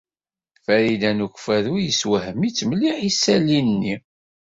[0.65, 3.95] Farida n Ukeffadu yessewhem-itt mliḥ yisali-nni.